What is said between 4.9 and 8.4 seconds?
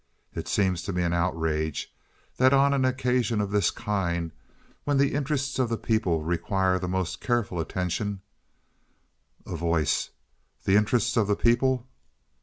the interests of the people require the most careful attention—"